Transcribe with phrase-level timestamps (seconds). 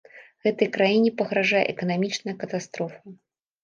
[0.47, 3.19] Гэтай краіне пагражае эканамічная катастрофа.